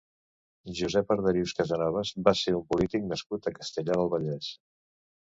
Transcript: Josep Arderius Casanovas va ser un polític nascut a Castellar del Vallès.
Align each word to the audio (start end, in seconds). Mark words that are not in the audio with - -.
Josep 0.79 1.13
Arderius 1.17 1.53
Casanovas 1.59 2.15
va 2.31 2.35
ser 2.41 2.57
un 2.63 2.67
polític 2.75 3.09
nascut 3.13 3.49
a 3.49 3.57
Castellar 3.63 4.03
del 4.05 4.15
Vallès. 4.19 4.55